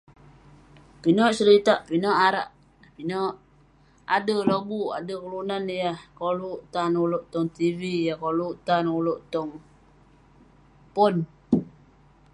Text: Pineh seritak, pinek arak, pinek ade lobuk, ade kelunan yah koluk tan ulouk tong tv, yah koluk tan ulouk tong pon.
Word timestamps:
Pineh 1.01 1.31
seritak, 1.37 1.79
pinek 1.87 2.17
arak, 2.27 2.49
pinek 2.95 3.27
ade 4.15 4.35
lobuk, 4.49 4.89
ade 4.97 5.13
kelunan 5.23 5.65
yah 5.81 5.99
koluk 6.19 6.59
tan 6.73 6.91
ulouk 7.03 7.23
tong 7.33 7.47
tv, 7.57 7.79
yah 8.07 8.17
koluk 8.23 8.55
tan 8.67 8.85
ulouk 8.97 9.19
tong 9.33 9.49
pon. 10.95 11.15